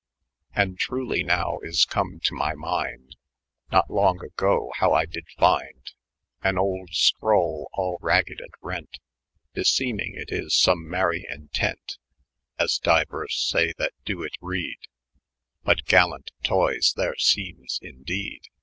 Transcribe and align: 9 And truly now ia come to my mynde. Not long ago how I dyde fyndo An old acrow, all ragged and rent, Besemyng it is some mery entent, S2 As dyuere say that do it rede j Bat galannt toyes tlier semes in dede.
9 0.57 0.67
And 0.67 0.79
truly 0.79 1.21
now 1.21 1.59
ia 1.63 1.73
come 1.87 2.19
to 2.23 2.33
my 2.33 2.55
mynde. 2.55 3.13
Not 3.71 3.91
long 3.91 4.17
ago 4.25 4.71
how 4.79 4.93
I 4.93 5.05
dyde 5.05 5.27
fyndo 5.37 5.61
An 6.41 6.57
old 6.57 6.89
acrow, 6.89 7.65
all 7.73 7.99
ragged 8.01 8.39
and 8.41 8.49
rent, 8.61 8.97
Besemyng 9.53 10.15
it 10.19 10.29
is 10.31 10.55
some 10.59 10.89
mery 10.89 11.27
entent, 11.31 11.97
S2 12.59 12.63
As 12.63 12.79
dyuere 12.79 13.29
say 13.29 13.73
that 13.77 13.93
do 14.03 14.23
it 14.23 14.33
rede 14.41 14.77
j 14.81 14.87
Bat 15.65 15.85
galannt 15.85 16.31
toyes 16.43 16.95
tlier 16.95 17.13
semes 17.19 17.77
in 17.83 18.01
dede. 18.01 18.47